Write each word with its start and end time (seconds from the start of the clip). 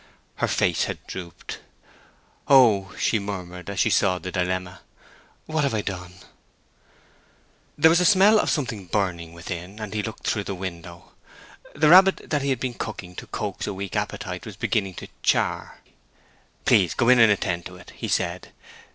Her 0.37 0.47
face 0.47 0.85
had 0.85 1.05
drooped. 1.05 1.59
"Oh!" 2.47 2.91
she 2.97 3.19
murmured, 3.19 3.69
as 3.69 3.79
she 3.79 3.91
saw 3.91 4.17
the 4.17 4.31
dilemma. 4.31 4.81
"What 5.45 5.63
have 5.63 5.75
I 5.75 5.81
done!" 5.81 6.15
There 7.77 7.89
was 7.91 7.99
a 7.99 8.05
smell 8.05 8.39
of 8.39 8.49
something 8.49 8.87
burning 8.87 9.31
within, 9.33 9.79
and 9.79 9.93
he 9.93 10.01
looked 10.01 10.25
through 10.25 10.45
the 10.45 10.55
window. 10.55 11.11
The 11.75 11.89
rabbit 11.89 12.31
that 12.31 12.41
he 12.41 12.49
had 12.49 12.59
been 12.59 12.73
cooking 12.73 13.13
to 13.17 13.27
coax 13.27 13.67
a 13.67 13.75
weak 13.75 13.95
appetite 13.95 14.43
was 14.43 14.55
beginning 14.55 14.95
to 14.95 15.07
char. 15.21 15.81
"Please 16.65 16.95
go 16.95 17.07
in 17.09 17.19
and 17.19 17.31
attend 17.31 17.67
to 17.67 17.75
it," 17.75 17.91
he 17.95 18.07
said. 18.07 18.51